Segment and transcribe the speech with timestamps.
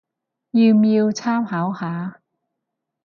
[0.03, 0.03] 要
[0.73, 2.21] 唔要參考下